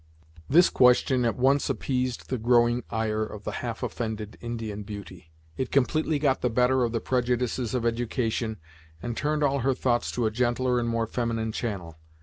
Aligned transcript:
This 0.49 0.71
question 0.71 1.25
at 1.25 1.35
once 1.37 1.69
appeased 1.69 2.29
the 2.29 2.39
growing 2.39 2.83
ire 2.89 3.21
of 3.21 3.43
the 3.43 3.51
half 3.61 3.83
offended 3.83 4.35
Indian 4.41 4.81
beauty. 4.81 5.31
It 5.57 5.69
completely 5.71 6.17
got 6.17 6.41
the 6.41 6.49
better 6.49 6.83
of 6.83 6.91
the 6.91 6.99
prejudices 6.99 7.75
of 7.75 7.85
education, 7.85 8.57
and 9.03 9.15
turned 9.15 9.43
all 9.43 9.59
her 9.59 9.75
thoughts 9.75 10.09
to 10.13 10.25
a 10.25 10.31
gentler 10.31 10.79
and 10.79 10.89
more 10.89 11.05
feminine 11.05 11.51
channel. 11.51 11.99